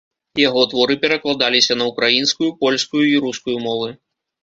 Яго 0.47 0.63
творы 0.71 0.95
перакладаліся 1.03 1.73
на 1.79 1.89
ўкраінскую, 1.91 2.51
польскую 2.65 3.07
і 3.13 3.17
рускую 3.27 3.57
мовы. 3.71 3.89